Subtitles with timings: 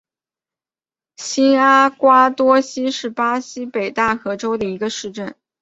[1.17, 5.35] 新阿瓜多西是巴西北大河州的一个市镇。